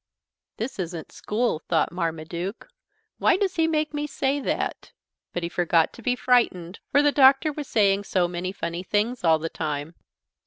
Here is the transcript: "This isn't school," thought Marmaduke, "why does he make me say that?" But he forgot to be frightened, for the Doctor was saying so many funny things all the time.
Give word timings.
"This 0.57 0.79
isn't 0.79 1.11
school," 1.11 1.59
thought 1.69 1.91
Marmaduke, 1.91 2.67
"why 3.19 3.37
does 3.37 3.57
he 3.57 3.67
make 3.67 3.93
me 3.93 4.07
say 4.07 4.39
that?" 4.39 4.93
But 5.31 5.43
he 5.43 5.47
forgot 5.49 5.93
to 5.93 6.01
be 6.01 6.15
frightened, 6.15 6.79
for 6.91 7.03
the 7.03 7.11
Doctor 7.11 7.53
was 7.53 7.67
saying 7.67 8.05
so 8.05 8.27
many 8.27 8.51
funny 8.51 8.81
things 8.81 9.23
all 9.23 9.37
the 9.37 9.47
time. 9.47 9.93